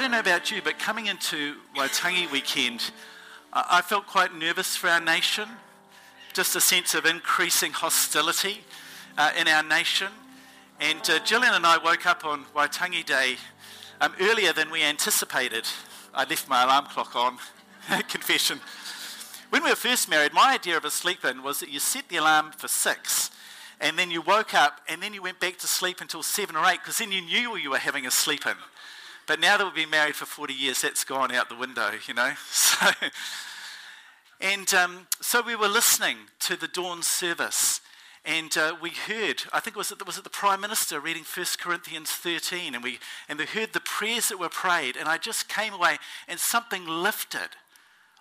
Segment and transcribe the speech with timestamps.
[0.00, 2.90] don't know about you, but coming into Waitangi weekend,
[3.52, 5.46] I felt quite nervous for our nation.
[6.32, 8.62] Just a sense of increasing hostility
[9.18, 10.08] uh, in our nation.
[10.80, 13.36] And uh, Gillian and I woke up on Waitangi Day
[14.00, 15.66] um, earlier than we anticipated.
[16.14, 17.36] I left my alarm clock on.
[18.08, 18.58] Confession.
[19.50, 22.08] When we were first married, my idea of a sleep in was that you set
[22.08, 23.30] the alarm for six
[23.82, 26.64] and then you woke up and then you went back to sleep until seven or
[26.64, 28.54] eight because then you knew you were having a sleep in.
[29.30, 32.14] But now that we've been married for 40 years, that's gone out the window, you
[32.14, 32.32] know.
[32.50, 32.90] So,
[34.40, 37.80] and um, so we were listening to the dawn service.
[38.24, 41.22] And uh, we heard, I think it was, it was it the Prime Minister reading
[41.22, 42.98] 1 Corinthians 13, and we,
[43.28, 46.84] and we heard the prayers that were prayed, and I just came away and something
[46.88, 47.50] lifted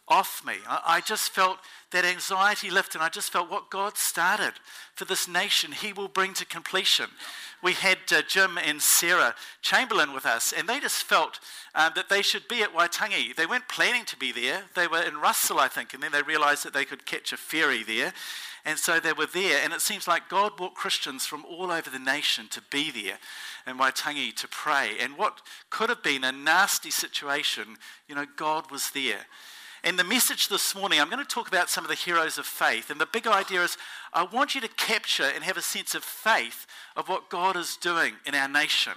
[0.09, 0.55] off me.
[0.67, 1.59] I, I just felt
[1.91, 4.53] that anxiety lifted, and I just felt what God started
[4.95, 7.07] for this nation, He will bring to completion.
[7.61, 11.39] We had uh, Jim and Sarah Chamberlain with us, and they just felt
[11.75, 13.35] um, that they should be at Waitangi.
[13.35, 14.63] They weren't planning to be there.
[14.75, 17.37] They were in Russell, I think, and then they realized that they could catch a
[17.37, 18.13] ferry there.
[18.65, 21.89] And so they were there, and it seems like God brought Christians from all over
[21.89, 23.17] the nation to be there
[23.65, 24.91] in Waitangi to pray.
[24.99, 29.25] And what could have been a nasty situation, you know, God was there.
[29.81, 32.45] In the message this morning, I'm going to talk about some of the heroes of
[32.45, 32.89] faith.
[32.89, 33.77] And the big idea is
[34.11, 37.77] I want you to capture and have a sense of faith of what God is
[37.77, 38.91] doing in our nation.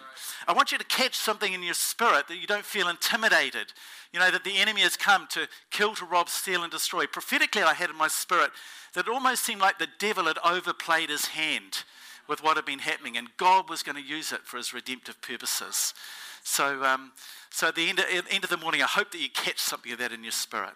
[0.49, 3.73] I want you to catch something in your spirit that you don't feel intimidated.
[4.13, 7.07] You know, that the enemy has come to kill, to rob, steal, and destroy.
[7.07, 8.51] Prophetically, I had in my spirit
[8.95, 11.85] that it almost seemed like the devil had overplayed his hand
[12.33, 15.21] with what had been happening, and God was going to use it for his redemptive
[15.21, 15.93] purposes.
[16.43, 17.13] So, um,
[17.51, 19.93] so at the end of, end of the morning, I hope that you catch something
[19.93, 20.73] of that in your spirit.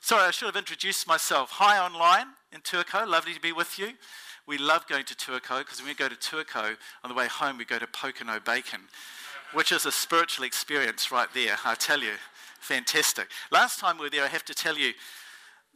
[0.00, 1.50] Sorry, I should have introduced myself.
[1.52, 3.90] Hi online in Tuakau, lovely to be with you.
[4.48, 7.58] We love going to Tuakau because when we go to Tuakau, on the way home,
[7.58, 8.80] we go to Pokeno Bacon,
[9.52, 12.14] which is a spiritual experience right there, I tell you.
[12.58, 13.28] Fantastic.
[13.52, 14.94] Last time we were there, I have to tell you,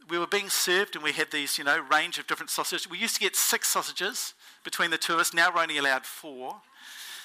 [0.09, 2.89] we were being served and we had these, you know, range of different sausages.
[2.89, 4.33] We used to get six sausages
[4.63, 5.33] between the two of us.
[5.33, 6.61] Now we're only allowed four.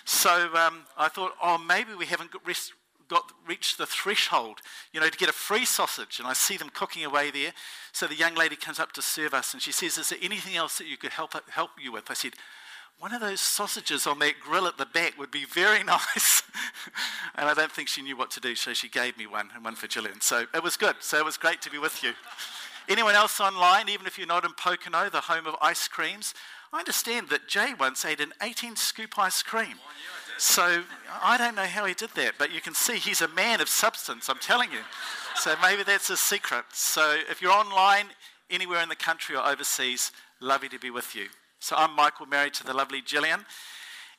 [0.05, 2.73] So um, I thought, oh, maybe we haven't got, rest,
[3.09, 4.61] got reached the threshold,
[4.93, 6.19] you know, to get a free sausage.
[6.19, 7.53] And I see them cooking away there.
[7.93, 10.57] So the young lady comes up to serve us and she says, Is there anything
[10.57, 12.11] else that you could help, help you with?
[12.11, 12.33] I said,
[13.03, 16.45] one of those sausages on that grill at the back would be very nice.
[17.35, 19.65] and I don't think she knew what to do, so she gave me one and
[19.65, 20.21] one for Gillian.
[20.21, 20.95] So it was good.
[21.01, 22.13] So it was great to be with you.
[22.89, 26.35] Anyone else online, even if you're not in Pokeno, the home of ice creams,
[26.73, 29.77] I understand that Jay once ate an 18 scoop ice cream.
[30.39, 30.83] So
[31.23, 33.69] I don't know how he did that, but you can see he's a man of
[33.69, 34.81] substance, I'm telling you.
[35.37, 36.65] So maybe that's a secret.
[36.73, 38.07] So if you're online,
[38.51, 40.11] anywhere in the country or overseas,
[40.41, 41.27] lovely to be with you.
[41.61, 43.45] So I'm Michael, married to the lovely Gillian.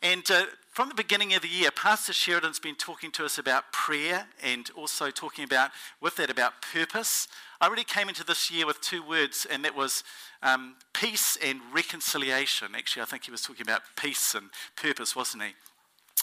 [0.02, 3.72] And uh, from the beginning of the year, Pastor Sheridan's been talking to us about
[3.72, 7.28] prayer and also talking about, with that, about purpose.
[7.64, 10.04] I really came into this year with two words, and that was
[10.42, 12.76] um, peace and reconciliation.
[12.76, 15.52] Actually, I think he was talking about peace and purpose, wasn't he?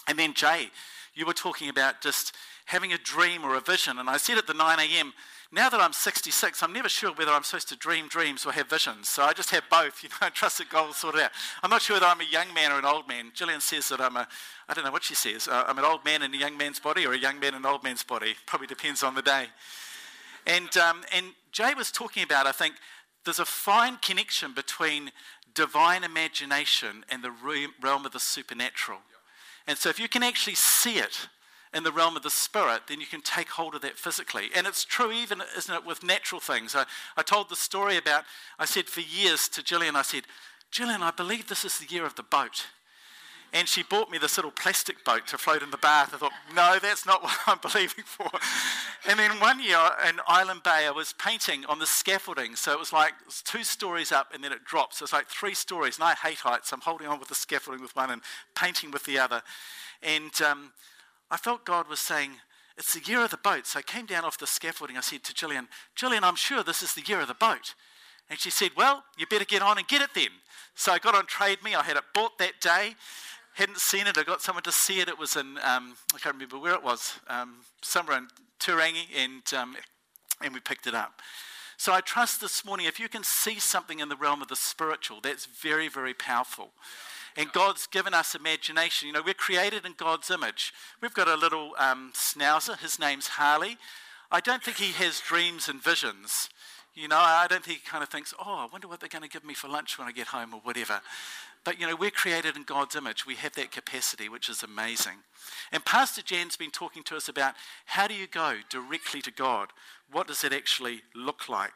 [0.07, 0.69] And then, Jay,
[1.15, 2.35] you were talking about just
[2.65, 3.97] having a dream or a vision.
[3.97, 5.13] And I said at the 9 a.m.,
[5.51, 8.69] now that I'm 66, I'm never sure whether I'm supposed to dream dreams or have
[8.69, 9.09] visions.
[9.09, 11.31] So I just have both, you know, trust that God will sort it out.
[11.63, 13.31] I'm not sure whether I'm a young man or an old man.
[13.33, 14.27] Gillian says that I'm a,
[14.69, 16.79] I don't know what she says, uh, I'm an old man in a young man's
[16.79, 18.35] body or a young man in an old man's body.
[18.45, 19.47] Probably depends on the day.
[20.45, 22.75] And, um, and Jay was talking about, I think,
[23.23, 25.11] there's a fine connection between
[25.53, 27.31] divine imagination and the
[27.81, 28.99] realm of the supernatural.
[29.67, 31.27] And so if you can actually see it,
[31.73, 34.49] in the realm of the spirit, then you can take hold of that physically.
[34.55, 36.75] And it's true, even, isn't it, with natural things.
[36.75, 36.85] I,
[37.15, 38.25] I told the story about,
[38.59, 40.23] I said for years to Gillian, I said,
[40.69, 42.67] Gillian, I believe this is the year of the boat.
[43.53, 46.13] And she bought me this little plastic boat to float in the bath.
[46.13, 48.29] I thought, no, that's not what I'm believing for.
[49.09, 52.55] And then one year in Island Bay, I was painting on the scaffolding.
[52.55, 54.99] So it was like it was two stories up and then it drops.
[54.99, 55.97] So it's like three stories.
[55.97, 56.71] And I hate heights.
[56.71, 58.21] I'm holding on with the scaffolding with one and
[58.55, 59.41] painting with the other.
[60.01, 60.71] And um,
[61.29, 62.31] I felt God was saying,
[62.77, 63.67] It's the year of the boat.
[63.67, 64.97] So I came down off the scaffolding.
[64.97, 67.75] I said to Gillian, Gillian, I'm sure this is the year of the boat.
[68.29, 70.29] And she said, Well, you better get on and get it then.
[70.73, 71.75] So I got on Trade Me.
[71.75, 72.95] I had it bought that day.
[73.53, 74.17] Hadn't seen it.
[74.17, 75.09] I got someone to see it.
[75.09, 78.27] It was in, um, I can't remember where it was, um, somewhere in
[78.59, 79.75] Turangi, and, um,
[80.41, 81.21] and we picked it up.
[81.77, 84.55] So I trust this morning, if you can see something in the realm of the
[84.55, 86.69] spiritual, that's very, very powerful.
[87.35, 89.07] And God's given us imagination.
[89.07, 90.73] You know, we're created in God's image.
[91.01, 92.77] We've got a little um, schnauzer.
[92.79, 93.77] His name's Harley.
[94.31, 96.49] I don't think he has dreams and visions.
[96.93, 99.23] You know, I don't think he kind of thinks, oh, I wonder what they're going
[99.23, 101.01] to give me for lunch when I get home or whatever.
[101.63, 103.25] But, you know, we're created in God's image.
[103.25, 105.17] We have that capacity, which is amazing.
[105.71, 107.53] And Pastor Jan's been talking to us about
[107.85, 109.69] how do you go directly to God?
[110.11, 111.73] What does it actually look like?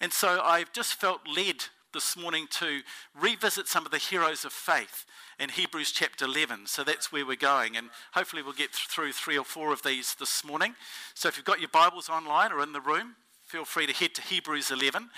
[0.00, 2.80] And so I've just felt led this morning to
[3.14, 5.04] revisit some of the heroes of faith
[5.38, 6.66] in Hebrews chapter 11.
[6.66, 7.76] So that's where we're going.
[7.76, 10.74] And hopefully we'll get through three or four of these this morning.
[11.14, 13.16] So if you've got your Bibles online or in the room,
[13.46, 15.10] feel free to head to Hebrews 11.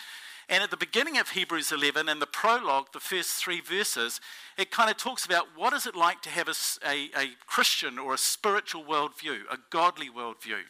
[0.49, 4.20] And at the beginning of Hebrews 11, in the prologue, the first three verses,
[4.58, 6.55] it kind of talks about what is it like to have a,
[6.87, 10.61] a, a Christian or a spiritual worldview, a godly worldview.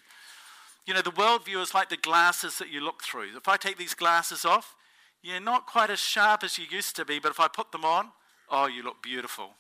[0.87, 3.37] You know, the worldview is like the glasses that you look through.
[3.37, 4.77] If I take these glasses off,
[5.23, 7.85] you're not quite as sharp as you used to be, but if I put them
[7.85, 8.09] on,
[8.51, 9.51] oh, you look beautiful.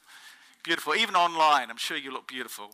[0.63, 0.95] Beautiful.
[0.95, 2.71] Even online, I'm sure you look beautiful.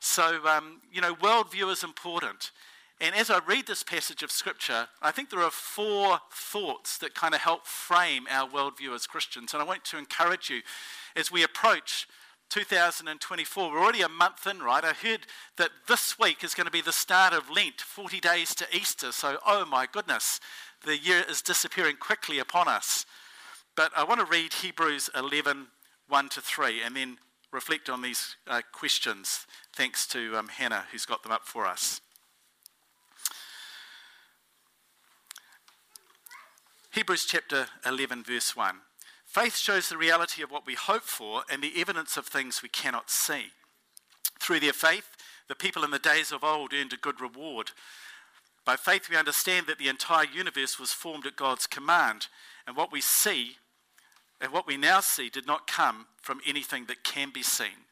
[0.00, 2.50] So, um, you know, worldview is important.
[3.00, 7.14] And as I read this passage of Scripture, I think there are four thoughts that
[7.14, 9.52] kind of help frame our worldview as Christians.
[9.52, 10.62] And I want to encourage you
[11.14, 12.08] as we approach
[12.48, 13.70] 2024.
[13.70, 14.82] We're already a month in, right?
[14.82, 15.26] I heard
[15.58, 19.12] that this week is going to be the start of Lent, 40 days to Easter.
[19.12, 20.40] So, oh my goodness,
[20.84, 23.04] the year is disappearing quickly upon us.
[23.74, 25.66] But I want to read Hebrews 11
[26.08, 27.18] 1 to 3 and then
[27.52, 32.00] reflect on these uh, questions, thanks to um, Hannah, who's got them up for us.
[36.96, 38.76] Hebrews chapter 11, verse 1.
[39.26, 42.70] Faith shows the reality of what we hope for and the evidence of things we
[42.70, 43.48] cannot see.
[44.40, 45.10] Through their faith,
[45.46, 47.72] the people in the days of old earned a good reward.
[48.64, 52.28] By faith, we understand that the entire universe was formed at God's command,
[52.66, 53.56] and what we see
[54.40, 57.84] and what we now see did not come from anything that can be seen.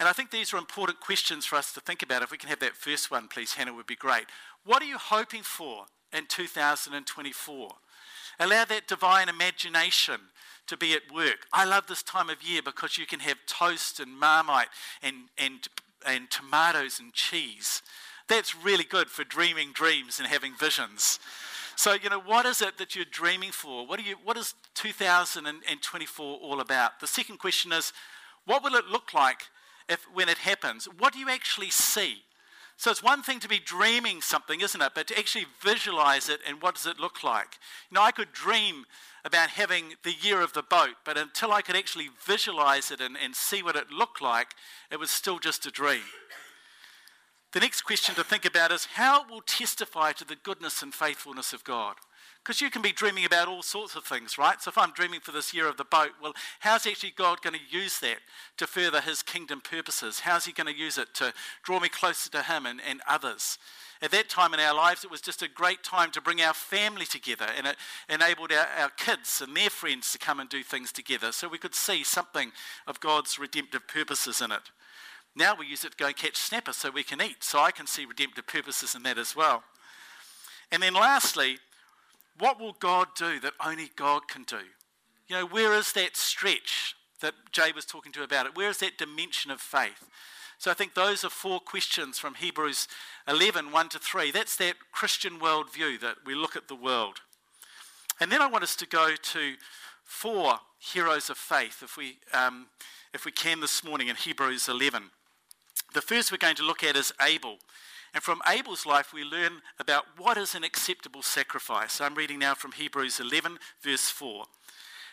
[0.00, 2.22] And I think these are important questions for us to think about.
[2.22, 4.26] If we can have that first one, please, Hannah, would be great.
[4.64, 7.76] What are you hoping for in 2024?
[8.38, 10.20] Allow that divine imagination
[10.66, 11.46] to be at work.
[11.52, 14.68] I love this time of year because you can have toast and marmite
[15.02, 15.66] and, and,
[16.06, 17.82] and tomatoes and cheese.
[18.28, 21.20] That's really good for dreaming dreams and having visions.
[21.76, 23.86] So, you know, what is it that you're dreaming for?
[23.86, 27.00] What, are you, what is 2024 all about?
[27.00, 27.92] The second question is,
[28.46, 29.42] what will it look like
[29.88, 30.88] if, when it happens?
[30.98, 32.22] What do you actually see?
[32.76, 34.92] So it's one thing to be dreaming something, isn't it?
[34.94, 37.58] But to actually visualize it and what does it look like?
[37.90, 38.84] You know, I could dream
[39.24, 43.16] about having the year of the boat, but until I could actually visualize it and,
[43.16, 44.48] and see what it looked like,
[44.90, 46.02] it was still just a dream.
[47.52, 50.94] The next question to think about is how it will testify to the goodness and
[50.94, 51.96] faithfulness of God.
[52.46, 54.62] Because you can be dreaming about all sorts of things, right?
[54.62, 57.56] So if I'm dreaming for this year of the boat, well, how's actually God going
[57.56, 58.18] to use that
[58.58, 60.20] to further his kingdom purposes?
[60.20, 61.32] How's he going to use it to
[61.64, 63.58] draw me closer to him and, and others?
[64.00, 66.54] At that time in our lives, it was just a great time to bring our
[66.54, 67.74] family together, and it
[68.08, 71.58] enabled our, our kids and their friends to come and do things together so we
[71.58, 72.52] could see something
[72.86, 74.70] of God's redemptive purposes in it.
[75.34, 77.72] Now we use it to go and catch snapper so we can eat, so I
[77.72, 79.64] can see redemptive purposes in that as well.
[80.70, 81.58] And then lastly,
[82.38, 84.60] what will God do that only God can do?
[85.28, 88.56] You know, where is that stretch that Jay was talking to about it?
[88.56, 90.04] Where is that dimension of faith?
[90.58, 92.88] So I think those are four questions from Hebrews
[93.28, 94.30] 11, 1 to 3.
[94.30, 97.20] That's that Christian worldview that we look at the world.
[98.20, 99.54] And then I want us to go to
[100.04, 102.66] four heroes of faith, if we, um,
[103.12, 105.10] if we can this morning in Hebrews 11.
[105.92, 107.58] The first we're going to look at is Abel.
[108.16, 112.00] And from Abel's life, we learn about what is an acceptable sacrifice.
[112.00, 114.46] I'm reading now from Hebrews 11, verse 4.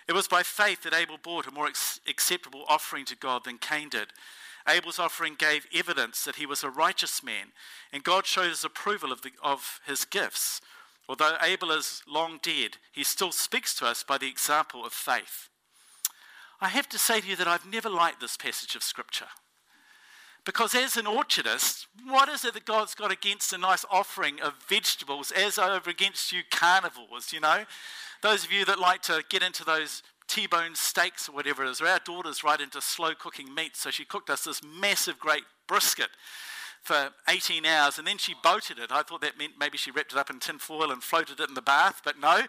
[0.07, 3.89] It was by faith that Abel brought a more acceptable offering to God than Cain
[3.89, 4.13] did.
[4.65, 7.47] Abel's offering gave evidence that he was a righteous man,
[7.91, 10.61] and God showed his approval of, the, of his gifts.
[11.09, 15.49] Although Abel is long dead, he still speaks to us by the example of faith.
[16.61, 19.27] I have to say to you that I've never liked this passage of Scripture.
[20.45, 24.55] Because as an orchardist, what is it that God's got against a nice offering of
[24.67, 27.63] vegetables as over against you carnivores, you know?
[28.21, 31.81] Those of you that like to get into those T-bone steaks or whatever it is,
[31.81, 35.43] or our daughter's right into slow cooking meat, so she cooked us this massive great
[35.67, 36.09] brisket
[36.83, 38.91] for 18 hours and then she boated it.
[38.91, 41.47] I thought that meant maybe she wrapped it up in tin foil and floated it
[41.47, 42.41] in the bath, but no,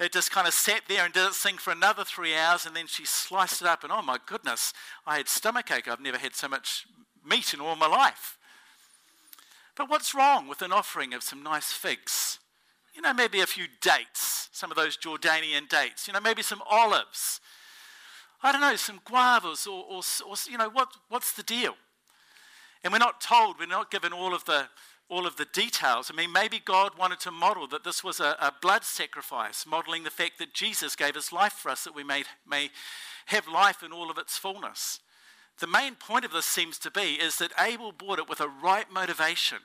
[0.00, 2.74] it just kind of sat there and did its thing for another three hours and
[2.74, 4.72] then she sliced it up and oh my goodness,
[5.06, 5.88] I had stomachache.
[5.88, 6.86] I've never had so much
[7.26, 8.38] meat in all my life.
[9.76, 12.38] But what's wrong with an offering of some nice figs?
[12.94, 16.62] You know, maybe a few dates, some of those Jordanian dates, you know, maybe some
[16.68, 17.40] olives.
[18.42, 21.74] I don't know, some guavas, or, or, or you know, what, what's the deal?
[22.84, 24.66] And we're not told, we're not given all of the
[25.12, 26.10] all of the details.
[26.10, 30.04] I mean, maybe God wanted to model that this was a, a, blood sacrifice, modeling
[30.04, 32.70] the fact that Jesus gave his life for us that we may, may
[33.26, 35.00] have life in all of its fullness.
[35.58, 38.48] The main point of this seems to be is that Abel bought it with a
[38.48, 39.58] right motivation.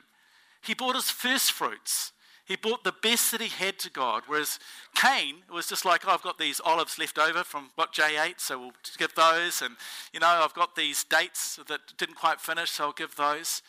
[0.62, 2.12] He bought his first fruits.
[2.44, 4.58] He brought the best that he had to God, whereas
[4.94, 8.40] Cain was just like, oh, I've got these olives left over from what Jay ate,
[8.40, 9.60] so we'll give those.
[9.60, 9.76] And,
[10.14, 13.60] you know, I've got these dates that didn't quite finish, so I'll give those.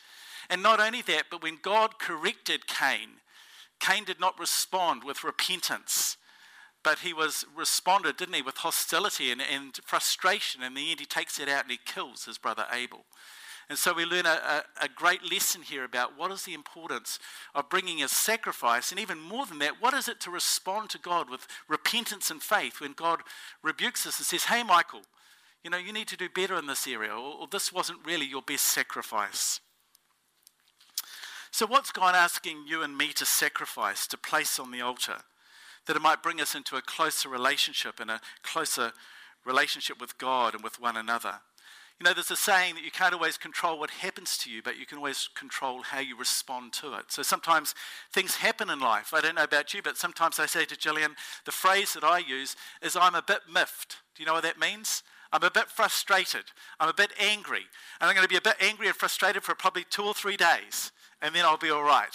[0.50, 3.20] And not only that, but when God corrected Cain,
[3.82, 6.16] Cain did not respond with repentance,
[6.84, 10.64] but he was responded, didn't he, with hostility and, and frustration.
[10.64, 13.06] In the end, he takes it out and he kills his brother Abel.
[13.70, 17.20] And so we learn a, a, a, great lesson here about what is the importance
[17.54, 20.98] of bringing a sacrifice, and even more than that, what is it to respond to
[20.98, 23.20] God with repentance and faith when God
[23.62, 25.02] rebukes us and says, Hey, Michael,
[25.64, 28.26] you know, you need to do better in this area, or, or this wasn't really
[28.26, 29.60] your best sacrifice.
[31.52, 35.18] So, what's God asking you and me to sacrifice, to place on the altar,
[35.90, 38.92] that it might bring us into a closer relationship and a closer
[39.44, 41.42] relationship with God and with one another?
[42.00, 44.78] You know, there's a saying that you can't always control what happens to you, but
[44.78, 47.06] you can always control how you respond to it.
[47.08, 47.74] So sometimes
[48.14, 49.16] things happen in life.
[49.16, 51.16] I don't know about you, but sometimes I say to Gillian,
[51.46, 53.98] the phrase that I use is, I'm a bit miffed.
[54.16, 55.02] Do you know what that means?
[55.34, 56.44] I'm a bit frustrated.
[56.80, 57.66] I'm a bit angry.
[58.00, 60.38] And I'm going to be a bit angry and frustrated for probably two or three
[60.38, 62.14] days, and then I'll be all right.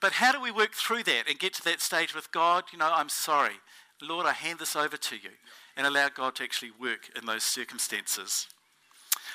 [0.00, 2.64] But how do we work through that and get to that stage with God?
[2.72, 3.56] You know, I'm sorry.
[4.02, 5.30] Lord, I hand this over to you
[5.76, 8.48] and allow God to actually work in those circumstances.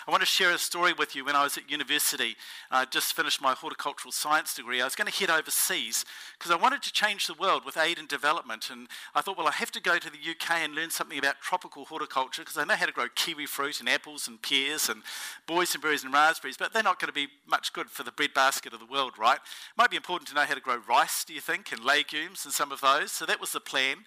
[0.08, 1.24] I want to share a story with you.
[1.24, 2.36] When I was at university,
[2.72, 4.82] I just finished my horticultural science degree.
[4.82, 6.06] I was going to head overseas
[6.38, 8.70] because I wanted to change the world with aid and development.
[8.72, 11.40] And I thought, well, I have to go to the UK and learn something about
[11.40, 15.04] tropical horticulture because I know how to grow kiwi fruit and apples and pears and
[15.48, 18.80] boysenberries and raspberries, but they're not going to be much good for the breadbasket of
[18.80, 19.38] the world, right?
[19.38, 22.44] It Might be important to know how to grow rice, do you think, and legumes
[22.44, 23.12] and some of those.
[23.12, 23.98] So that was the plan.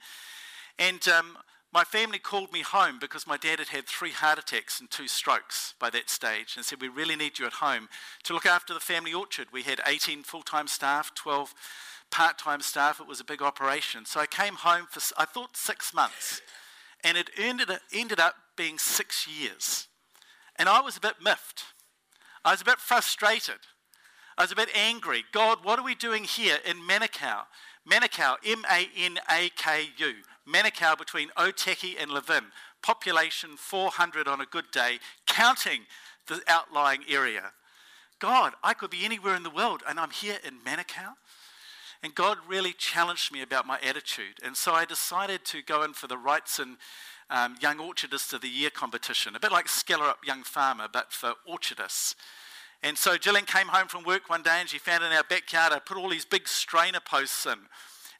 [0.76, 1.38] And um,
[1.74, 5.08] my family called me home because my dad had had three heart attacks and two
[5.08, 7.88] strokes by that stage and said, We really need you at home
[8.22, 9.48] to look after the family orchard.
[9.52, 11.52] We had 18 full time staff, 12
[12.12, 13.00] part time staff.
[13.00, 14.06] It was a big operation.
[14.06, 16.40] So I came home for, I thought, six months.
[17.02, 19.88] And it ended, ended up being six years.
[20.56, 21.64] And I was a bit miffed.
[22.44, 23.58] I was a bit frustrated.
[24.38, 25.24] I was a bit angry.
[25.32, 27.42] God, what are we doing here in Manakau?
[27.90, 30.14] Manakau, M A N A K U.
[30.48, 32.44] Manakau between Otaki and Levin,
[32.82, 35.82] population 400 on a good day, counting
[36.26, 37.52] the outlying area.
[38.18, 41.14] God, I could be anywhere in the world, and I'm here in Manakau.
[42.02, 44.38] And God really challenged me about my attitude.
[44.44, 46.76] And so I decided to go in for the Wrightson
[47.30, 51.32] um, Young Orchardist of the Year competition, a bit like Skellerup Young Farmer, but for
[51.48, 52.14] orchardists.
[52.82, 55.72] And so Gillian came home from work one day and she found in our backyard,
[55.72, 57.58] I put all these big strainer posts in.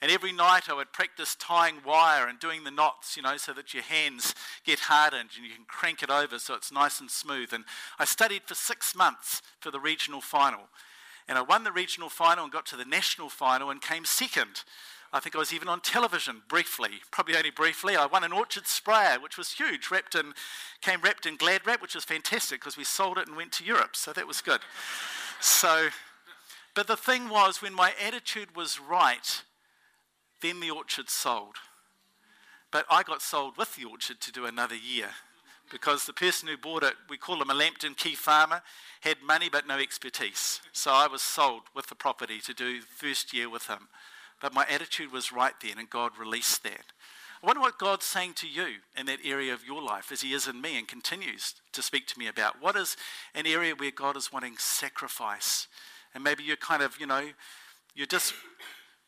[0.01, 3.53] And every night I would practice tying wire and doing the knots, you know, so
[3.55, 4.35] that your hands
[4.65, 7.53] get hardened and you can crank it over so it's nice and smooth.
[7.53, 7.65] And
[7.99, 10.69] I studied for six months for the regional final.
[11.27, 14.65] And I won the regional final and got to the national final and came second.
[15.15, 17.95] I think I was even on television briefly, probably only briefly.
[17.95, 20.35] I won an orchard sprayer, which was huge, wrapped in,
[20.81, 23.65] came wrapped in glad wrap, which was fantastic because we sold it and went to
[23.65, 24.61] Europe, so that was good.
[25.41, 25.91] so,
[26.75, 29.45] but the thing was, when my attitude was right,
[30.41, 31.57] then the orchard sold.
[32.71, 35.11] But I got sold with the orchard to do another year
[35.71, 38.62] because the person who bought it, we call him a Lambton Quay farmer,
[39.00, 40.61] had money but no expertise.
[40.73, 43.88] So I was sold with the property to do the first year with him.
[44.41, 46.93] But my attitude was right then, and God released that.
[47.43, 50.33] I wonder what God's saying to you in that area of your life as He
[50.33, 52.62] is in me and continues to speak to me about.
[52.62, 52.97] What is
[53.35, 55.67] an area where God is wanting sacrifice?
[56.14, 57.29] And maybe you're kind of, you know,
[57.95, 58.33] you're just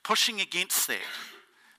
[0.07, 0.99] pushing against that.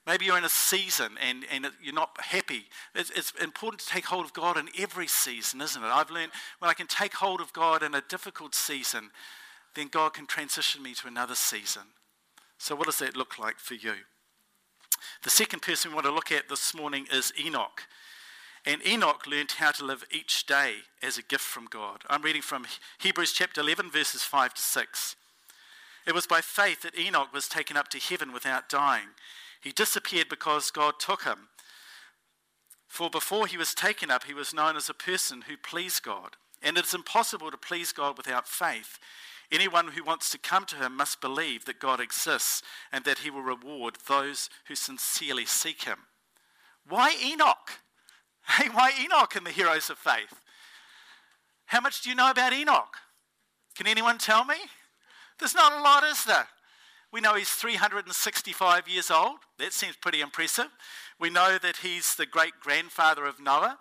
[0.06, 2.66] Maybe you're in a season and, and you're not happy.
[2.94, 5.88] It's, it's, important to take hold of God in every season, isn't it?
[5.88, 9.12] I've learned when I can take hold of God in a difficult season,
[9.76, 11.84] then God can transition me to another season.
[12.58, 13.94] So, what does that look like for you?
[15.24, 17.84] The second person we want to look at this morning is Enoch.
[18.66, 22.02] And Enoch learned how to live each day as a gift from God.
[22.10, 22.66] I'm reading from
[23.00, 25.16] Hebrews chapter 11, verses 5 to 6.
[26.08, 29.10] It was by faith that Enoch was taken up to heaven without dying.
[29.62, 31.50] He disappeared because God took him.
[32.88, 36.38] For before he was taken up, he was known as a person who pleased God.
[36.64, 39.00] And it is impossible to please God without faith.
[39.52, 43.30] Anyone who wants to come to him must believe that God exists and that he
[43.30, 46.00] will reward those who sincerely seek him.
[46.88, 47.72] Why Enoch?
[48.50, 50.40] Hey, why Enoch and the heroes of faith?
[51.66, 52.96] How much do you know about Enoch?
[53.76, 54.56] Can anyone tell me?
[55.40, 56.48] There's not a lot, is there?
[57.12, 59.38] We know he's 365 years old.
[59.60, 60.68] That seems pretty impressive.
[61.20, 63.80] We know that he's the great grandfather of Noah.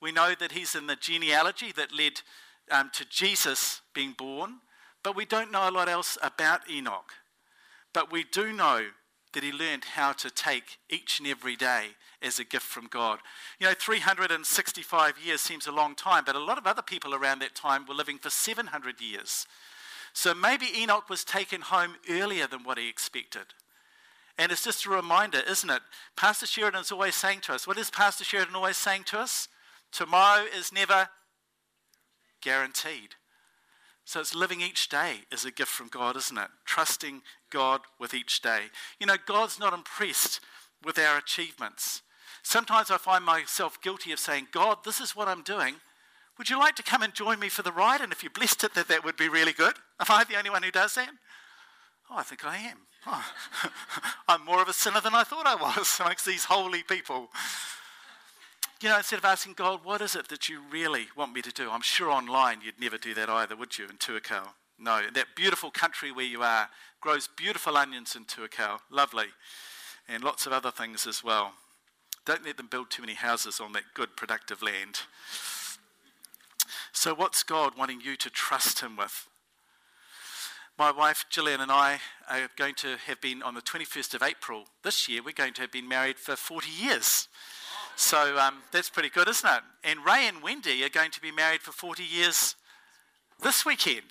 [0.00, 2.22] We know that he's in the genealogy that led
[2.70, 4.60] um, to Jesus being born.
[5.02, 7.12] But we don't know a lot else about Enoch.
[7.92, 8.86] But we do know
[9.32, 11.88] that he learned how to take each and every day
[12.20, 13.18] as a gift from God.
[13.58, 17.40] You know, 365 years seems a long time, but a lot of other people around
[17.40, 19.46] that time were living for 700 years.
[20.12, 23.46] So maybe Enoch was taken home earlier than what he expected.
[24.38, 25.82] And it's just a reminder, isn't it?
[26.16, 29.48] Pastor Sheridan's always saying to us, what is Pastor Sheridan always saying to us?
[29.90, 31.08] Tomorrow is never
[32.40, 33.16] guaranteed.
[34.04, 36.48] So it's living each day is a gift from God, isn't it?
[36.64, 38.62] Trusting God with each day.
[38.98, 40.40] You know, God's not impressed
[40.84, 42.02] with our achievements.
[42.42, 45.76] Sometimes I find myself guilty of saying, God, this is what I'm doing.
[46.38, 48.00] Would you like to come and join me for the ride?
[48.00, 49.74] And if you blessed it, that that would be really good.
[50.00, 51.10] Am I the only one who does that?
[52.10, 52.78] Oh, I think I am.
[53.06, 53.24] Oh.
[54.28, 57.28] I'm more of a sinner than I thought I was amongst these holy people.
[58.80, 61.52] You know, instead of asking God, what is it that you really want me to
[61.52, 61.70] do?
[61.70, 64.48] I'm sure online you'd never do that either, would you, in Tuakau?
[64.78, 66.68] No, that beautiful country where you are
[67.00, 68.80] grows beautiful onions in Tuakau.
[68.90, 69.26] Lovely.
[70.08, 71.52] And lots of other things as well.
[72.24, 75.00] Don't let them build too many houses on that good, productive land.
[76.92, 79.26] So, what's God wanting you to trust Him with?
[80.78, 84.64] My wife Gillian and I are going to have been on the 21st of April
[84.82, 87.28] this year, we're going to have been married for 40 years.
[87.96, 89.62] So um, that's pretty good, isn't it?
[89.84, 92.56] And Ray and Wendy are going to be married for 40 years
[93.42, 94.06] this weekend.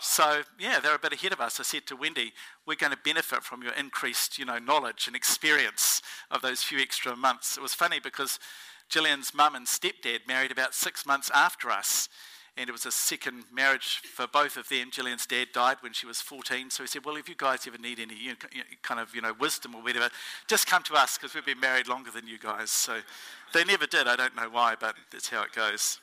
[0.00, 1.60] So yeah, they're a bit ahead of us.
[1.60, 2.32] I said to Wendy,
[2.66, 6.78] we're going to benefit from your increased, you know, knowledge and experience of those few
[6.78, 7.56] extra months.
[7.56, 8.38] It was funny because
[8.90, 12.08] Gillian's mum and stepdad married about six months after us
[12.56, 14.90] and it was a second marriage for both of them.
[14.90, 17.78] Gillian's dad died when she was 14, so he said, "Well, if you guys ever
[17.78, 20.10] need any you know, kind of you know wisdom or whatever,
[20.46, 23.00] just come to us because we've been married longer than you guys." So
[23.52, 24.08] they never did.
[24.08, 26.00] I don't know why, but that's how it goes.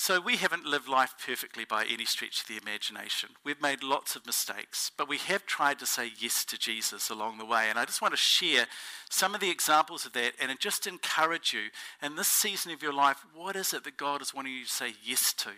[0.00, 3.30] So we haven't lived life perfectly by any stretch of the imagination.
[3.42, 7.38] We've made lots of mistakes, but we have tried to say yes to Jesus along
[7.38, 7.66] the way.
[7.68, 8.66] And I just want to share
[9.10, 12.92] some of the examples of that and just encourage you in this season of your
[12.92, 15.50] life, what is it that God is wanting you to say yes to?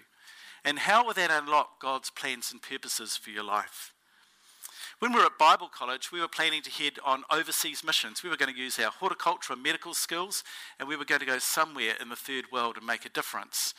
[0.64, 3.92] And how will that unlock God's plans and purposes for your life?
[5.00, 8.22] When we were at Bible college, we were planning to head on overseas missions.
[8.22, 10.42] We were going to use our horticulture and medical skills,
[10.78, 13.74] and we were going to go somewhere in the third world and make a difference.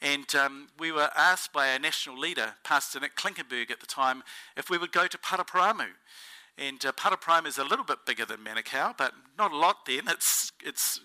[0.00, 4.22] And um, we were asked by our national leader, Pastor Nick Klinkenberg at the time,
[4.56, 5.88] if we would go to Paraparaumu.
[6.56, 6.92] And uh,
[7.46, 10.02] is a little bit bigger than Manakau, but not a lot then.
[10.08, 11.00] It's, it's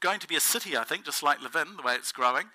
[0.00, 2.46] going to be a city, I think, just like Levin, the way it's growing.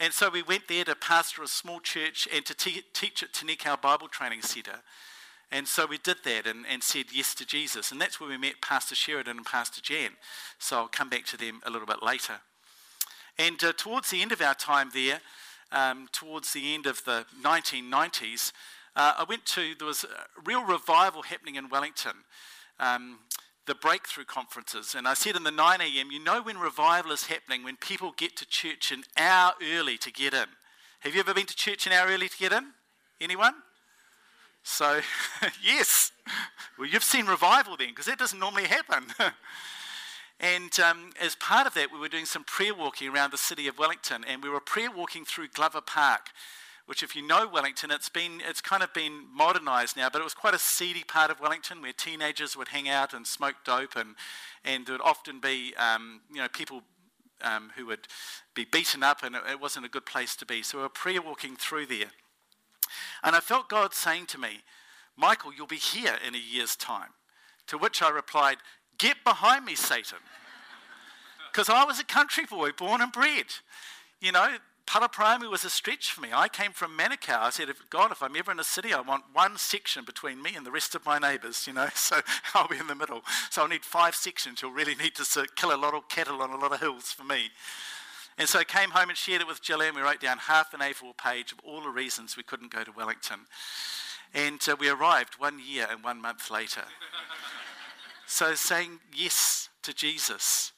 [0.00, 3.32] And so we went there to pastor a small church and to te- teach at
[3.32, 4.80] Te Nikau Bible Training Centre.
[5.50, 7.92] And so we did that and, and, said yes to Jesus.
[7.92, 10.10] And that's where we met Pastor Sheridan and Pastor Jan.
[10.58, 12.40] So I'll come back to them a little bit later.
[13.38, 15.20] And uh, towards the end of our time there,
[15.72, 18.52] um, towards the end of the 1990s,
[18.96, 22.12] uh, I went to, there was a real revival happening in Wellington,
[22.78, 23.18] um,
[23.66, 24.94] the breakthrough conferences.
[24.94, 28.12] And I said in the 9 a.m., you know when revival is happening, when people
[28.16, 30.46] get to church an hour early to get in.
[31.00, 32.66] Have you ever been to church an hour early to get in?
[33.20, 33.54] Anyone?
[34.62, 35.00] So,
[35.62, 36.12] yes.
[36.78, 39.06] Well, you've seen revival then, because that doesn't normally happen.
[40.40, 43.68] And um, as part of that, we were doing some prayer walking around the city
[43.68, 46.28] of Wellington, and we were prayer walking through Glover Park,
[46.86, 50.24] which, if you know Wellington, it's been it's kind of been modernised now, but it
[50.24, 53.96] was quite a seedy part of Wellington where teenagers would hang out and smoke dope,
[53.96, 54.16] and
[54.64, 56.82] and there would often be um, you know people
[57.42, 58.06] um, who would
[58.54, 60.62] be beaten up, and it, it wasn't a good place to be.
[60.62, 62.10] So we were prayer walking through there,
[63.22, 64.60] and I felt God saying to me,
[65.16, 67.10] "Michael, you'll be here in a year's time."
[67.68, 68.58] To which I replied,
[68.98, 70.18] Get behind me, Satan.
[71.52, 73.46] Because I was a country boy, born and bred.
[74.20, 76.28] You know, Paraparaumu was a stretch for me.
[76.32, 77.40] I came from Manakau.
[77.40, 80.54] I said, God, if I'm ever in a city, I want one section between me
[80.54, 82.20] and the rest of my neighbours, you know, so
[82.54, 83.22] I'll be in the middle.
[83.50, 84.62] So I'll need five sections.
[84.62, 87.24] You'll really need to kill a lot of cattle on a lot of hills for
[87.24, 87.50] me.
[88.36, 89.94] And so I came home and shared it with Gillian.
[89.94, 92.92] We wrote down half an A4 page of all the reasons we couldn't go to
[92.92, 93.40] Wellington.
[94.34, 96.82] And uh, we arrived one year and one month later.
[98.26, 100.72] So saying yes to Jesus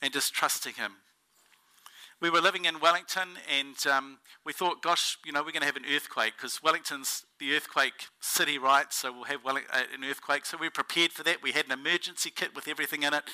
[0.00, 0.92] and just trusting Him.
[2.20, 5.66] we were living in Wellington and um, we thought, gosh, you know, we're going to
[5.66, 8.92] have an earthquake because Wellington's the earthquake city, right?
[8.92, 9.58] So we'll have uh,
[9.94, 10.46] an earthquake.
[10.46, 11.42] So we prepared for that.
[11.42, 13.24] We had an emergency kit with everything in it.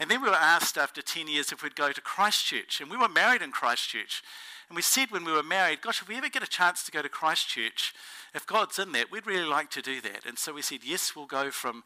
[0.00, 2.80] And then we were asked after 10 years if we'd go to Christchurch.
[2.80, 4.22] And we were married in Christchurch.
[4.68, 6.92] And we said when we were married, gosh, if we ever get a chance to
[6.92, 7.94] go to Christchurch,
[8.34, 10.24] if God's in that, we'd really like to do that.
[10.26, 11.82] And so we said, yes, we'll go from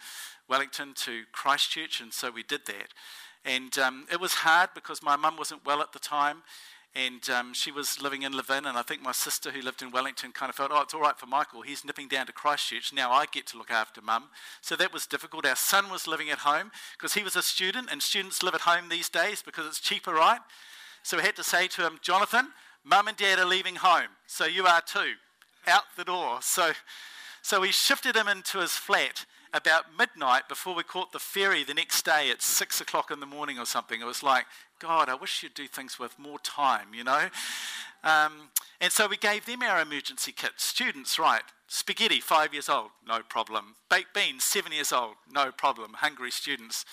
[0.48, 2.00] Wellington to Christchurch.
[2.00, 2.94] And so we did that.
[3.44, 6.42] And um, it was hard because my mum wasn't well at the time.
[6.94, 9.90] And um, she was living in Levin, and I think my sister, who lived in
[9.90, 11.60] Wellington, kind of felt, oh, it's all right for Michael.
[11.60, 12.92] He's nipping down to Christchurch.
[12.92, 14.24] Now I get to look after mum.
[14.62, 15.46] So that was difficult.
[15.46, 18.62] Our son was living at home because he was a student, and students live at
[18.62, 20.40] home these days because it's cheaper, right?
[21.02, 22.48] So we had to say to him, Jonathan,
[22.88, 25.14] mum and dad are leaving home, so you are too.
[25.66, 26.38] Out the door.
[26.40, 26.72] So,
[27.42, 31.74] so we shifted him into his flat about midnight before we caught the ferry the
[31.74, 34.00] next day at six o'clock in the morning or something.
[34.00, 34.44] It was like,
[34.78, 37.28] God, I wish you'd do things with more time, you know?
[38.04, 40.52] Um, and so we gave them our emergency kit.
[40.56, 41.42] Students, right?
[41.66, 43.74] Spaghetti, five years old, no problem.
[43.90, 45.94] Baked beans, seven years old, no problem.
[45.94, 46.84] Hungry students.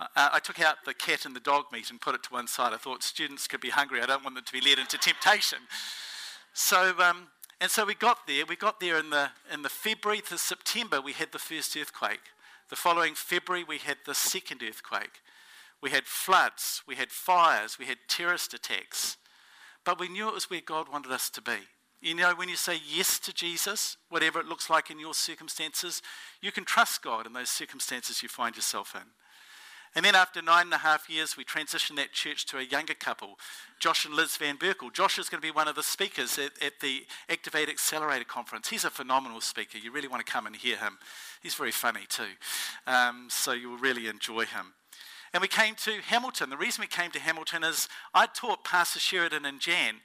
[0.00, 2.46] Uh, I took out the cat and the dog meat and put it to one
[2.46, 2.72] side.
[2.72, 4.00] I thought students could be hungry.
[4.00, 5.58] I don't want them to be led into temptation.
[6.54, 7.28] So, um,
[7.60, 8.46] and so we got there.
[8.46, 12.20] We got there in the, in the February to September, we had the first earthquake.
[12.70, 15.20] The following February, we had the second earthquake.
[15.82, 19.16] We had floods, we had fires, we had terrorist attacks.
[19.84, 21.58] But we knew it was where God wanted us to be.
[22.00, 26.00] You know, when you say yes to Jesus, whatever it looks like in your circumstances,
[26.40, 29.06] you can trust God in those circumstances you find yourself in.
[29.96, 32.94] And then after nine and a half years, we transitioned that church to a younger
[32.94, 33.38] couple,
[33.80, 34.92] Josh and Liz Van Berkel.
[34.92, 38.68] Josh is going to be one of the speakers at, at, the Activate Accelerator conference.
[38.68, 39.78] He's a phenomenal speaker.
[39.78, 40.98] You really want to come and hear him.
[41.42, 42.22] He's very funny too.
[42.86, 44.74] Um, so you will really enjoy him.
[45.32, 46.50] And we came to Hamilton.
[46.50, 49.96] The reason we came to Hamilton is I taught Pastor Sheridan and Jan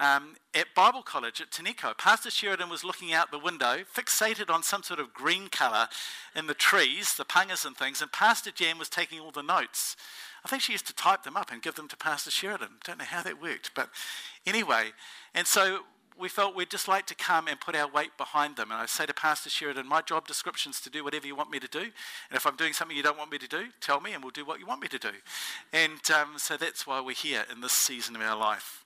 [0.00, 1.96] um, at Bible College at Te Nikau.
[1.96, 5.86] Pastor Sheridan was looking out the window, fixated on some sort of green colour
[6.34, 9.96] in the trees, the pungas and things, and Pastor Jan was taking all the notes.
[10.44, 12.68] I think she used to type them up and give them to Pastor Sheridan.
[12.82, 13.90] Don't know how that worked, but
[14.46, 14.92] anyway.
[15.34, 15.80] And so
[16.18, 18.70] we felt we'd just like to come and put our weight behind them.
[18.70, 21.50] And I say to Pastor Sheridan, my job description is to do whatever you want
[21.50, 21.78] me to do.
[21.80, 24.30] And if I'm doing something you don't want me to do, tell me and we'll
[24.30, 25.12] do what you want me to do.
[25.72, 28.84] And um, so that's why we're here in this season of our life.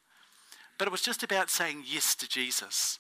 [0.79, 2.99] But it was just about saying yes to Jesus.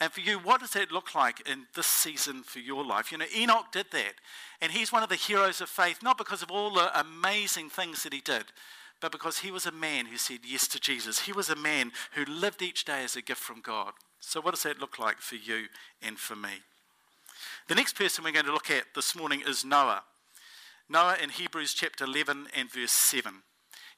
[0.00, 3.10] And for you, what does that look like in this season for your life?
[3.10, 4.14] You know, Enoch did that.
[4.60, 8.04] And he's one of the heroes of faith, not because of all the amazing things
[8.04, 8.44] that he did,
[9.00, 11.20] but because he was a man who said yes to Jesus.
[11.20, 13.92] He was a man who lived each day as a gift from God.
[14.20, 15.66] So, what does that look like for you
[16.02, 16.62] and for me?
[17.68, 20.02] The next person we're going to look at this morning is Noah.
[20.88, 23.32] Noah in Hebrews chapter 11 and verse 7.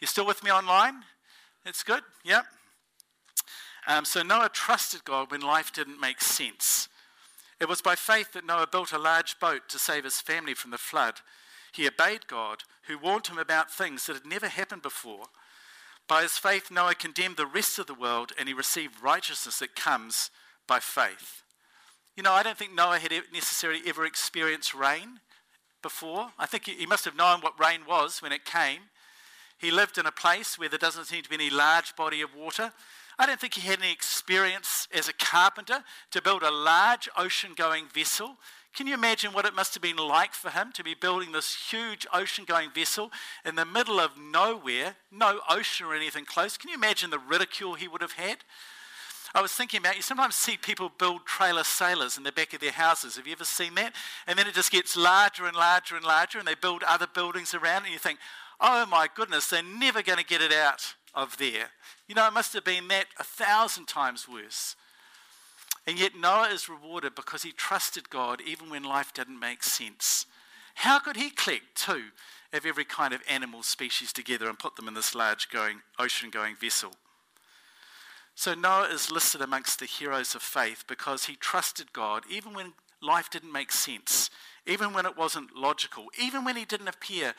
[0.01, 1.03] You still with me online?
[1.65, 2.03] That's good?
[2.25, 2.45] Yep.
[3.87, 6.89] Um, so Noah trusted God when life didn't make sense.
[7.61, 10.71] It was by faith that Noah built a large boat to save his family from
[10.71, 11.21] the flood.
[11.73, 15.27] He obeyed God, who warned him about things that had never happened before.
[16.09, 19.77] By his faith, Noah condemned the rest of the world and he received righteousness that
[19.77, 20.31] comes
[20.67, 21.43] by faith.
[22.17, 25.21] You know, I don't think Noah had necessarily ever experienced rain
[25.83, 26.31] before.
[26.39, 28.81] I think he must have known what rain was when it came.
[29.59, 32.35] He lived in a place where there doesn't seem to be any large body of
[32.35, 32.73] water.
[33.21, 37.53] I don't think he had any experience as a carpenter to build a large ocean
[37.55, 38.37] going vessel
[38.75, 41.71] can you imagine what it must have been like for him to be building this
[41.71, 43.11] huge ocean going vessel
[43.45, 46.57] in the middle of nowhere, no ocean or anything close?
[46.57, 48.39] Can you imagine the ridicule he would have had?
[49.35, 52.61] I was thinking about you sometimes see people build trailer sailors in the back of
[52.61, 53.17] their houses.
[53.17, 53.95] Have you ever seen that?
[54.27, 57.55] And then it just gets larger and larger and larger, and they build other buildings
[57.55, 58.19] around, and you think,
[58.61, 61.71] oh my goodness, they're never going to get it out of there.
[62.09, 64.77] You know, it must have been that a thousand times worse.
[65.87, 70.27] And yet Noah is rewarded because he trusted God even when life didn't make sense.
[70.75, 72.05] How could he collect two
[72.53, 76.31] of every kind of animal species together and put them in this large going, ocean
[76.31, 76.93] going vessel?
[78.35, 82.73] So Noah is listed amongst the heroes of faith because he trusted God even when
[83.03, 84.31] life didn't make sense,
[84.67, 87.35] even when it wasn't logical, even when he didn't appear,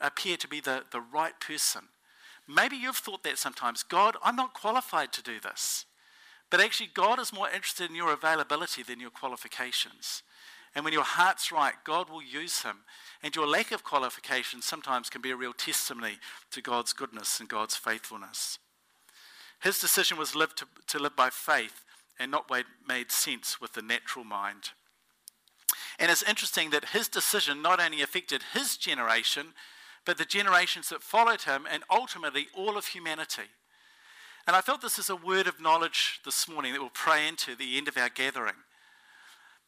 [0.00, 1.88] appear to be the, the right person.
[2.46, 5.86] Maybe you've thought that sometimes God, I'm not qualified to do this.
[6.50, 10.22] But actually, God is more interested in your availability than your qualifications.
[10.74, 12.78] And when your heart's right, God will use him.
[13.22, 16.18] And your lack of qualifications sometimes can be a real testimony
[16.50, 18.58] to God's goodness and God's faithfulness.
[19.62, 21.84] His decision was live to, to live by faith
[22.18, 22.50] and not
[22.86, 24.70] made sense with the natural mind.
[25.98, 29.54] And it's interesting that his decision not only affected his generation,
[30.04, 33.50] but the generations that followed him and ultimately all of humanity.
[34.46, 37.56] And I felt this is a word of knowledge this morning that we'll pray into
[37.56, 38.56] the end of our gathering.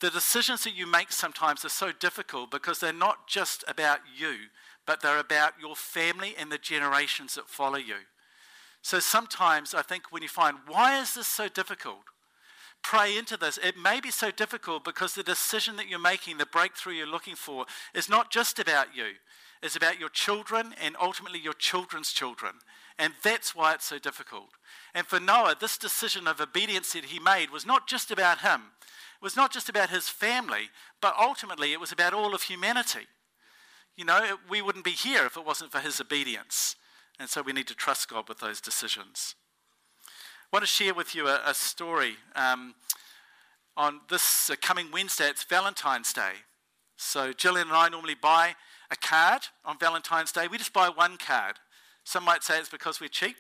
[0.01, 4.35] The decisions that you make sometimes are so difficult because they're not just about you,
[4.87, 7.96] but they're about your family and the generations that follow you.
[8.83, 12.03] So sometimes I think when you find, why is this so difficult?
[12.83, 13.59] Pray into this.
[13.59, 17.35] It may be so difficult because the decision that you're making, the breakthrough you're looking
[17.35, 19.14] for, is not just about you.
[19.62, 22.55] It's about your children and ultimately your children's children.
[22.99, 24.51] And that's why it's so difficult.
[24.95, 28.61] And for Noah, this decision of obedience that he made was not just about him,
[29.16, 33.07] it was not just about his family, but ultimately it was about all of humanity.
[33.97, 36.77] You know, we wouldn't be here if it wasn't for his obedience.
[37.19, 39.35] And so we need to trust God with those decisions.
[40.07, 42.16] I want to share with you a, a story.
[42.35, 42.75] Um,
[43.77, 46.33] on this uh, coming Wednesday, it's Valentine's Day.
[46.97, 48.55] So Gillian and I normally buy
[48.90, 50.46] a card on Valentine's Day.
[50.49, 51.57] We just buy one card.
[52.05, 53.37] Some might say it's because we're cheap,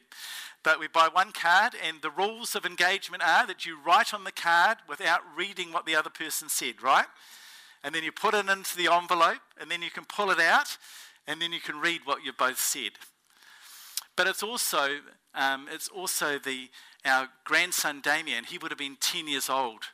[0.64, 4.24] but we buy one card, and the rules of engagement are that you write on
[4.24, 7.06] the card without reading what the other person said, right?
[7.84, 10.76] And then you put it into the envelope, and then you can pull it out,
[11.28, 12.92] and then you can read what you both said.
[14.16, 14.98] But it's also,
[15.34, 16.70] um, it's also the,
[17.04, 18.44] our grandson Damien.
[18.44, 19.84] He would have been 10 years old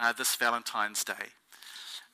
[0.00, 1.34] uh, this Valentine's Day.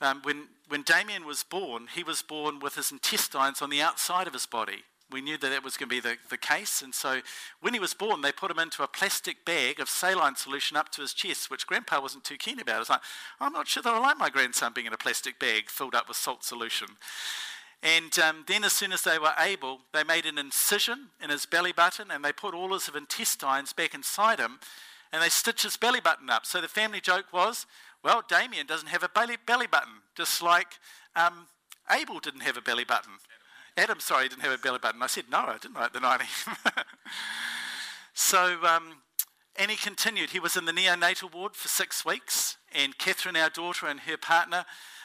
[0.01, 4.27] Um, when, when Damien was born, he was born with his intestines on the outside
[4.27, 4.85] of his body.
[5.11, 7.21] We knew that that was going to be the, the case, and so
[7.63, 10.91] when he was born, they put him into a plastic bag of saline solution up
[10.91, 12.77] to his chest, which Grandpa wasn't too keen about.
[12.77, 13.01] I was like,
[13.41, 16.09] I'm not sure that I like my grandson being in a plastic bag filled up
[16.09, 16.89] with salt solution.
[17.83, 21.47] And um, then, as soon as they were able, they made an incision in his
[21.47, 24.59] belly button and they put all his intestines back inside him
[25.13, 26.45] and they stitched his belly button up.
[26.45, 27.67] So the family joke was,
[28.03, 30.69] well, Damien doesn't have a belly, belly button, just like
[31.17, 31.49] um,
[31.91, 33.13] Abel didn't have a belly button.
[33.77, 33.91] Adam.
[33.91, 35.03] Adam, sorry, didn't have a belly button.
[35.03, 36.25] I said no, I didn't I, at the 90.
[38.15, 39.03] so, um,
[39.57, 40.31] and he continued.
[40.31, 44.17] He was in the neonatal ward for six weeks, and Catherine, our daughter, and her
[44.17, 44.65] partner,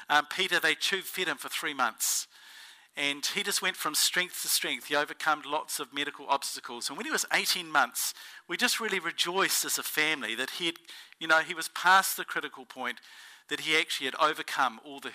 [0.09, 2.27] um, Peter, they tube fed him for three months.
[2.95, 4.85] And he just went from strength to strength.
[4.85, 6.89] He overcome lots of medical obstacles.
[6.89, 8.13] And when he was 18 months,
[8.47, 10.75] we just really rejoiced as a family that he had,
[11.19, 12.99] you know, he was past the critical point,
[13.49, 15.11] that he actually had overcome all the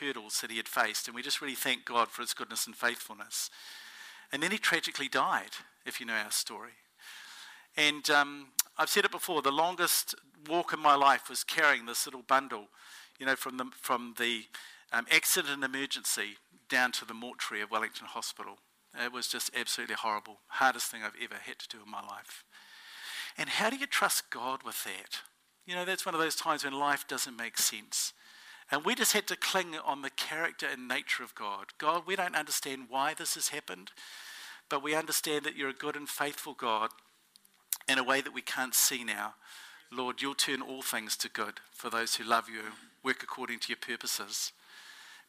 [0.00, 1.06] hurdles that he had faced.
[1.06, 3.50] And we just really thank God for his goodness and faithfulness.
[4.32, 5.50] And then he tragically died,
[5.84, 6.72] if you know our story.
[7.76, 8.48] And um,
[8.78, 10.14] I've said it before the longest
[10.48, 12.68] walk in my life was carrying this little bundle,
[13.18, 14.44] you know, from the, from the
[14.92, 16.36] um, accident and emergency
[16.72, 18.56] down to the mortuary of Wellington Hospital.
[18.98, 20.38] It was just absolutely horrible.
[20.48, 22.44] Hardest thing I've ever had to do in my life.
[23.36, 25.20] And how do you trust God with that?
[25.66, 28.14] You know, that's one of those times when life doesn't make sense.
[28.70, 31.66] And we just had to cling on the character and nature of God.
[31.76, 33.90] God, we don't understand why this has happened,
[34.70, 36.88] but we understand that you're a good and faithful God
[37.86, 39.34] in a way that we can't see now.
[39.90, 42.62] Lord, you'll turn all things to good for those who love you
[43.04, 44.52] work according to your purposes.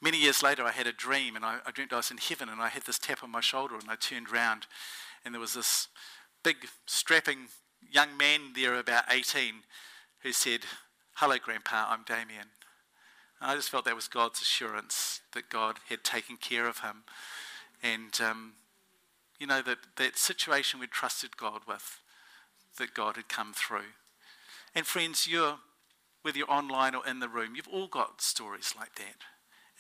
[0.04, 2.50] Many years later, I had a dream, and I, I dreamed I was in heaven,
[2.50, 4.68] and I had this tap on my shoulder, and I turned round,
[5.24, 5.88] and there was this
[6.44, 7.48] big, strapping
[7.90, 9.54] young man there, about 18,
[10.20, 10.62] who said,
[11.14, 12.48] Hello, Grandpa, I'm Damien.
[13.40, 17.04] And I just felt that was God's assurance that God had taken care of him.
[17.82, 18.54] And, um,
[19.40, 22.02] you know, that, that situation we trusted God with,
[22.78, 23.94] that God had come through.
[24.76, 25.60] And friends, you're,
[26.24, 29.24] whether you're online or in the room, you've all got stories like that.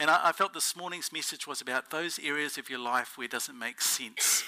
[0.03, 3.23] And I, I felt this morning's message was about those areas of your life where
[3.23, 4.43] it doesn't make sense.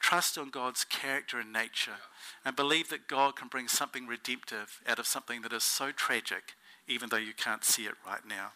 [0.00, 1.96] Trust on God's character and nature
[2.44, 6.54] and believe that God can bring something redemptive out of something that is so tragic,
[6.86, 8.52] even though you can't see it right now.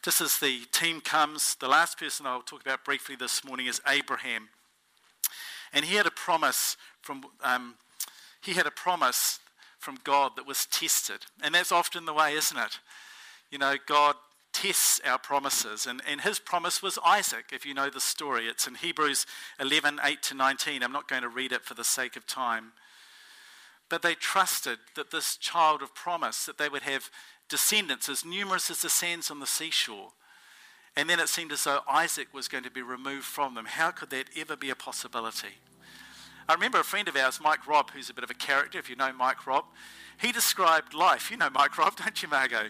[0.00, 3.82] Just as the team comes, the last person I'll talk about briefly this morning is
[3.86, 4.48] Abraham.
[5.74, 7.74] And he had a promise from, um,
[8.40, 9.38] he had a promise
[9.78, 11.26] from God that was tested.
[11.42, 12.78] And that's often the way, isn't it?
[13.50, 14.14] You know, God
[14.62, 15.86] tests our promises.
[15.86, 18.46] And, and his promise was Isaac, if you know the story.
[18.46, 19.26] It's in Hebrews
[19.58, 20.82] 11 8 to 19.
[20.82, 22.72] I'm not going to read it for the sake of time.
[23.88, 27.10] But they trusted that this child of promise, that they would have
[27.48, 30.12] descendants as numerous as the sands on the seashore.
[30.96, 33.66] And then it seemed as though Isaac was going to be removed from them.
[33.66, 35.58] How could that ever be a possibility?
[36.48, 38.88] I remember a friend of ours, Mike Robb, who's a bit of a character, if
[38.88, 39.64] you know Mike Robb,
[40.20, 41.30] he described life.
[41.30, 42.68] You know Mike Robb, don't you, Margot?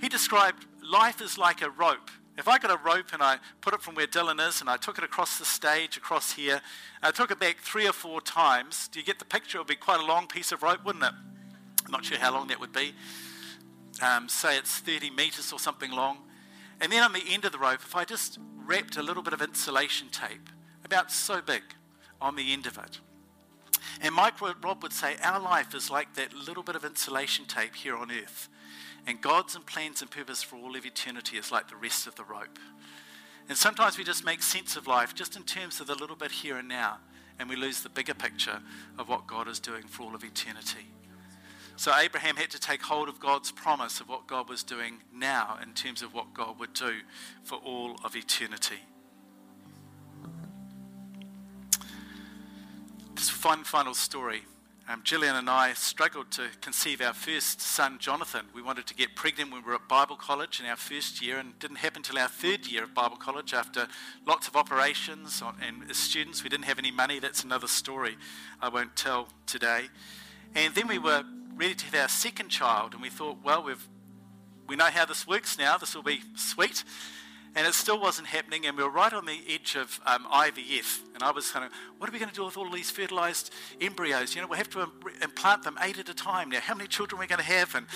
[0.00, 2.10] He described life is like a rope.
[2.38, 4.76] If I got a rope and I put it from where Dylan is and I
[4.76, 6.60] took it across the stage, across here,
[7.02, 9.58] I took it back three or four times, do you get the picture?
[9.58, 11.12] It would be quite a long piece of rope, wouldn't it?
[11.84, 12.94] I'm not sure how long that would be.
[14.02, 16.18] Um, say it's 30 meters or something long.
[16.80, 19.32] And then on the end of the rope, if I just wrapped a little bit
[19.32, 20.50] of insulation tape,
[20.84, 21.62] about so big,
[22.20, 23.00] on the end of it,
[24.00, 27.74] And Mike Robb would say, Our life is like that little bit of insulation tape
[27.74, 28.48] here on earth.
[29.06, 32.16] And God's and plans and purpose for all of eternity is like the rest of
[32.16, 32.58] the rope.
[33.48, 36.32] And sometimes we just make sense of life just in terms of the little bit
[36.32, 36.98] here and now,
[37.38, 38.60] and we lose the bigger picture
[38.98, 40.86] of what God is doing for all of eternity.
[41.76, 45.58] So Abraham had to take hold of God's promise of what God was doing now
[45.62, 47.00] in terms of what God would do
[47.44, 48.80] for all of eternity.
[53.14, 54.42] Just one final story.
[54.88, 58.46] Um, Gillian and I struggled to conceive our first son, Jonathan.
[58.54, 61.38] We wanted to get pregnant when we were at Bible college in our first year,
[61.38, 63.88] and it didn't happen until our third year of Bible college after
[64.26, 66.44] lots of operations on, and as students.
[66.44, 67.18] We didn't have any money.
[67.18, 68.16] That's another story
[68.62, 69.86] I won't tell today.
[70.54, 71.24] And then we were
[71.56, 73.88] ready to have our second child, and we thought, well, we've,
[74.68, 75.78] we know how this works now.
[75.78, 76.84] This will be sweet
[77.56, 78.66] and it still wasn't happening.
[78.66, 81.00] And we were right on the edge of um, IVF.
[81.14, 83.50] And I was kind of, what are we going to do with all these fertilized
[83.80, 84.34] embryos?
[84.34, 84.86] You know, we have to
[85.22, 86.50] implant them eight at a time.
[86.50, 87.74] Now, how many children are we going to have?
[87.74, 87.86] And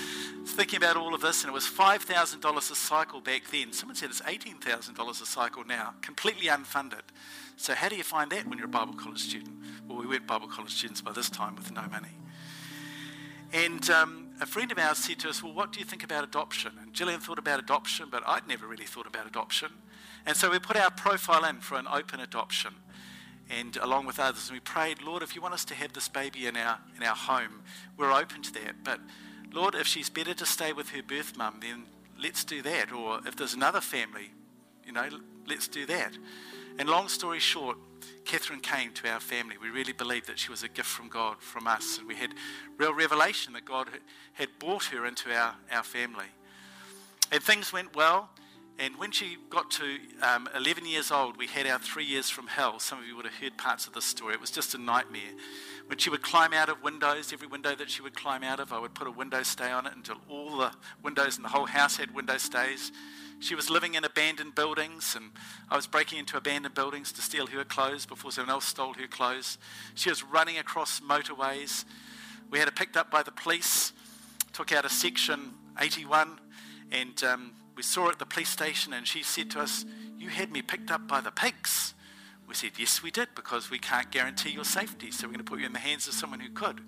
[0.47, 3.75] thinking about all of this, and it was $5,000 a cycle back then.
[3.75, 7.03] Someone said it's $18,000 a cycle now, completely unfunded.
[7.57, 9.55] So, how do you find that when you're a Bible college student?
[9.87, 12.09] Well, we weren't Bible college students by this time with no money.
[13.53, 16.25] And um, a friend of ours said to us, Well, what do you think about
[16.25, 16.73] adoption?
[16.81, 19.69] And Gillian thought about adoption, but I'd never really thought about adoption.
[20.27, 22.75] And so we put our profile in for an open adoption.
[23.51, 26.09] And along with others, and we prayed, Lord, if you want us to have this
[26.09, 27.63] baby in our, in our home,
[27.97, 28.85] we're open to that.
[28.85, 29.01] But
[29.53, 31.85] Lord, if she's better to stay with her birth mum, then
[32.23, 32.93] let's do that.
[32.93, 34.31] Or if there's another family,
[34.87, 35.09] you know,
[35.49, 36.17] let's do that.
[36.79, 37.77] And long story short,
[38.25, 39.57] Catherine came to our family.
[39.61, 42.35] We really believed that she was a gift from God, from us, and we had
[42.77, 43.89] real revelation that God
[44.35, 46.27] had brought her into our, our family.
[47.33, 48.31] And things went well.
[48.79, 52.47] And when she got to um, 11 years old, we had our three years from
[52.47, 52.79] hell.
[52.79, 54.33] Some of you would have heard parts of this story.
[54.33, 55.33] It was just a nightmare.
[55.87, 58.73] When she would climb out of windows, every window that she would climb out of,
[58.73, 61.67] I would put a window stay on it until all the windows in the whole
[61.67, 62.91] house had window stays.
[63.41, 65.31] She was living in abandoned buildings, and
[65.71, 69.07] I was breaking into abandoned buildings to steal her clothes before someone else stole her
[69.07, 69.57] clothes.
[69.95, 71.87] She was running across motorways.
[72.51, 73.95] We had her picked up by the police,
[74.53, 76.39] took out a section 81,
[76.93, 79.87] and um, we saw her at the police station, and she said to us,
[80.19, 81.95] You had me picked up by the pigs.
[82.47, 85.51] We said, Yes, we did, because we can't guarantee your safety, so we're going to
[85.51, 86.83] put you in the hands of someone who could.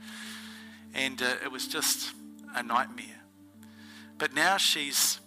[0.92, 2.12] And uh, it was just
[2.54, 3.22] a nightmare.
[4.18, 5.18] But now she's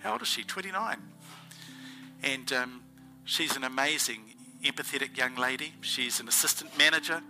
[0.00, 0.44] how old is she?
[0.44, 0.96] 29.
[2.22, 2.82] And um,
[3.24, 5.74] she's an amazing, empathetic young lady.
[5.80, 7.22] She's an assistant manager.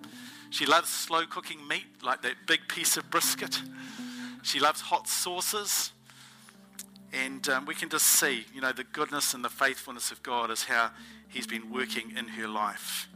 [0.51, 3.61] She loves slow cooking meat, like that big piece of brisket.
[4.43, 5.93] She loves hot sauces.
[7.13, 10.51] And um, we can just see, you know, the goodness and the faithfulness of God
[10.51, 10.91] is how
[11.29, 13.09] He's been working in her life.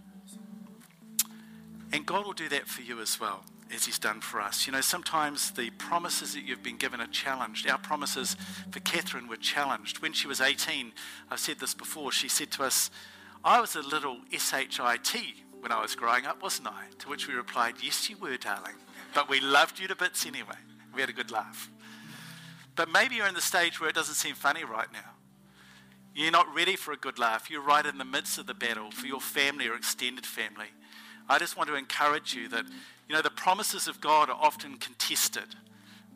[1.93, 4.67] And God will do that for you as well as He's done for us.
[4.67, 7.69] You know, sometimes the promises that you've been given are challenged.
[7.69, 8.37] Our promises
[8.71, 10.01] for Catherine were challenged.
[10.01, 10.93] When she was 18,
[11.31, 12.91] I've said this before, she said to us,
[13.45, 14.79] I was a little SHIT
[15.61, 16.85] when I was growing up, wasn't I?
[17.01, 18.75] To which we replied, Yes, you were, darling.
[19.15, 20.57] But we loved you to bits anyway.
[20.95, 21.71] We had a good laugh.
[22.75, 25.11] But maybe you're in the stage where it doesn't seem funny right now.
[26.15, 27.51] You're not ready for a good laugh.
[27.51, 30.69] You're right in the midst of the battle for your family or extended family.
[31.29, 32.65] I just want to encourage you that
[33.09, 35.57] you know, the promises of God are often contested,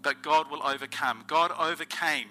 [0.03, 1.25] but God will overcome.
[1.27, 2.29] God overcame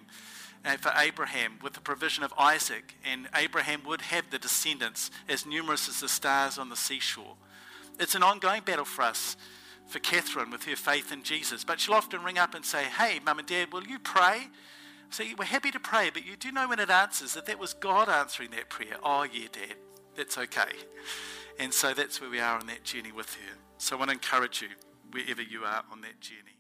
[0.66, 5.46] uh, for Abraham with the provision of Isaac, and Abraham would have the descendants as
[5.46, 7.36] numerous as the stars on the seashore.
[8.00, 9.38] It's an ongoing battle for us,
[9.88, 11.64] for Catherine with her faith in Jesus.
[11.64, 14.48] But she'll often ring up and say, Hey, mum and dad, will you pray?
[15.12, 17.74] So we're happy to pray, but you do know when it answers that that was
[17.74, 18.98] God answering that prayer.
[19.04, 19.76] Oh, yeah, dad,
[20.16, 20.72] that's okay.
[21.60, 23.58] And so that's where we are on that journey with her.
[23.78, 24.70] So I want to encourage you
[25.12, 26.55] wherever you are on that journey.